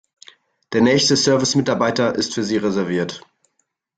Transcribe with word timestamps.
Der 0.73 0.81
nächste 0.81 1.15
Service-Mitarbeiter 1.15 2.15
ist 2.15 2.33
für 2.33 2.43
Sie 2.43 2.57
reserviert. 2.57 3.21